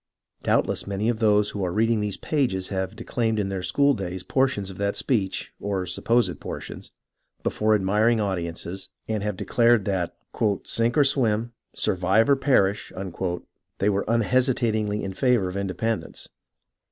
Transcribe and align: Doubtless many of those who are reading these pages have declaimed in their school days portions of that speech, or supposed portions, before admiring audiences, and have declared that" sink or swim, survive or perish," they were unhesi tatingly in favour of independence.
Doubtless 0.41 0.87
many 0.87 1.09
of 1.09 1.19
those 1.19 1.51
who 1.51 1.63
are 1.63 1.71
reading 1.71 1.99
these 2.01 2.17
pages 2.17 2.69
have 2.69 2.95
declaimed 2.95 3.37
in 3.37 3.49
their 3.49 3.61
school 3.61 3.93
days 3.93 4.23
portions 4.23 4.71
of 4.71 4.79
that 4.79 4.95
speech, 4.95 5.53
or 5.59 5.85
supposed 5.85 6.39
portions, 6.39 6.91
before 7.43 7.75
admiring 7.75 8.19
audiences, 8.19 8.89
and 9.07 9.21
have 9.21 9.37
declared 9.37 9.85
that" 9.85 10.17
sink 10.63 10.97
or 10.97 11.03
swim, 11.03 11.51
survive 11.75 12.31
or 12.31 12.35
perish," 12.35 12.91
they 13.77 13.89
were 13.89 14.05
unhesi 14.05 14.55
tatingly 14.55 15.03
in 15.03 15.13
favour 15.13 15.47
of 15.47 15.55
independence. 15.55 16.27